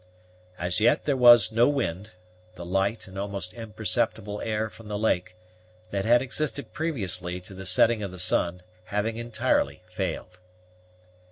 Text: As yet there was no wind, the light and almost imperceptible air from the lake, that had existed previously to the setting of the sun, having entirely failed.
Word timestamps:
As 0.57 0.79
yet 0.79 1.05
there 1.05 1.15
was 1.15 1.51
no 1.51 1.67
wind, 1.69 2.13
the 2.55 2.65
light 2.65 3.05
and 3.07 3.19
almost 3.19 3.53
imperceptible 3.53 4.41
air 4.41 4.67
from 4.67 4.87
the 4.87 4.97
lake, 4.97 5.35
that 5.91 6.05
had 6.05 6.23
existed 6.23 6.73
previously 6.73 7.39
to 7.41 7.53
the 7.53 7.67
setting 7.67 8.01
of 8.01 8.09
the 8.11 8.17
sun, 8.17 8.63
having 8.85 9.17
entirely 9.17 9.83
failed. 9.85 10.39